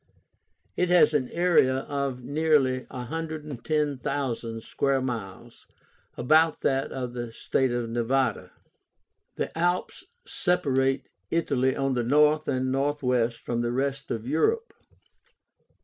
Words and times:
It 0.75 0.89
has 0.89 1.13
an 1.13 1.29
area 1.29 1.81
of 1.81 2.23
nearly 2.23 2.87
110,000 2.89 4.63
square 4.63 4.99
miles, 4.99 5.67
about 6.17 6.61
that 6.61 6.91
of 6.91 7.13
the 7.13 7.31
State 7.31 7.71
of 7.71 7.87
Nevada. 7.87 8.51
The 9.35 9.55
Alps 9.55 10.03
separate 10.25 11.07
Italy 11.29 11.75
on 11.75 11.93
the 11.93 12.01
north 12.01 12.47
and 12.47 12.71
northwest 12.71 13.41
from 13.41 13.61
the 13.61 13.71
rest 13.71 14.09
of 14.09 14.25
Europe. 14.25 14.73